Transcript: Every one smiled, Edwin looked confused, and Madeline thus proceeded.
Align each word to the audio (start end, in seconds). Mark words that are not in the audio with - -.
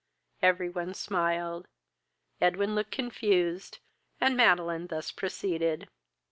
Every 0.41 0.67
one 0.67 0.95
smiled, 0.95 1.67
Edwin 2.41 2.73
looked 2.73 2.89
confused, 2.89 3.77
and 4.19 4.35
Madeline 4.35 4.87
thus 4.87 5.11
proceeded. 5.11 5.89